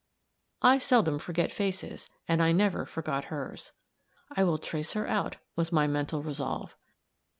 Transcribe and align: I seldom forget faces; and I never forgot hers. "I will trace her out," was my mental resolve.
I 0.63 0.79
seldom 0.79 1.19
forget 1.19 1.51
faces; 1.51 2.09
and 2.27 2.41
I 2.41 2.53
never 2.53 2.87
forgot 2.87 3.25
hers. 3.25 3.71
"I 4.35 4.43
will 4.43 4.57
trace 4.57 4.93
her 4.93 5.05
out," 5.07 5.37
was 5.55 5.71
my 5.71 5.85
mental 5.85 6.23
resolve. 6.23 6.75